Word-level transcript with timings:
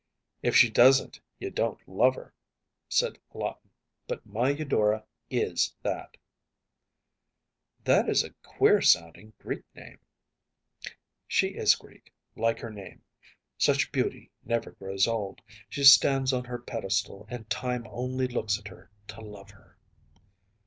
‚ÄĚ 0.01 0.03
“If 0.47 0.55
she 0.55 0.67
doesn’t 0.71 1.21
you 1.37 1.51
don’t 1.51 1.79
love 1.87 2.15
her,‚ÄĚ 2.15 2.31
said 2.91 3.19
Lawton. 3.35 3.69
“But 4.07 4.25
my 4.25 4.49
Eudora 4.49 5.05
IS 5.29 5.75
that.‚ÄĚ 5.83 7.83
“That 7.83 8.09
is 8.09 8.23
a 8.23 8.33
queer 8.41 8.81
sounding 8.81 9.33
Greek 9.37 9.61
name.‚ÄĚ 9.75 10.91
“She 11.27 11.49
is 11.49 11.75
Greek, 11.75 12.11
like 12.35 12.57
her 12.61 12.71
name. 12.71 13.03
Such 13.59 13.91
beauty 13.91 14.31
never 14.43 14.71
grows 14.71 15.05
old. 15.05 15.39
She 15.69 15.83
stands 15.83 16.33
on 16.33 16.45
her 16.45 16.57
pedestal, 16.57 17.27
and 17.29 17.47
time 17.47 17.85
only 17.87 18.27
looks 18.27 18.57
at 18.57 18.69
her 18.69 18.89
to 19.09 19.21
love 19.21 19.51
her. 19.51 19.77